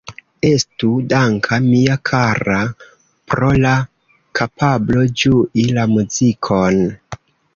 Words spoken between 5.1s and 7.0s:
ĝui la muzikon.